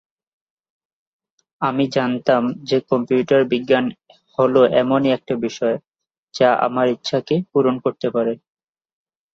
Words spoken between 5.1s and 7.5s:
একটা বিষয় যা আমার ইচ্ছাকে